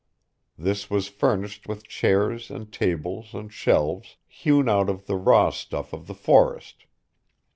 This 0.57 0.89
was 0.89 1.07
furnished 1.09 1.67
with 1.67 1.87
chairs 1.87 2.49
and 2.49 2.73
tables 2.73 3.35
and 3.35 3.53
shelves, 3.53 4.17
hewn 4.27 4.67
out 4.67 4.89
of 4.89 5.05
the 5.05 5.15
raw 5.15 5.51
stuff 5.51 5.93
of 5.93 6.07
the 6.07 6.15
forest. 6.15 6.87